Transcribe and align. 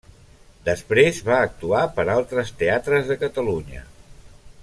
Després 0.69 1.19
va 1.27 1.35
actuar 1.49 1.83
per 1.99 2.07
altres 2.15 2.51
teatres 2.63 3.13
de 3.13 3.19
Catalunya. 3.27 3.87